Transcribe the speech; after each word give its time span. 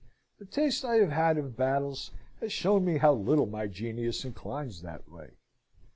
The 0.39 0.45
taste 0.45 0.83
I 0.83 0.95
have 0.95 1.11
had 1.11 1.37
of 1.37 1.55
battles 1.55 2.09
has 2.39 2.51
shown 2.51 2.83
me 2.83 2.97
how 2.97 3.13
little 3.13 3.45
my 3.45 3.67
genius 3.67 4.25
inclines 4.25 4.81
that 4.81 5.07
way. 5.07 5.33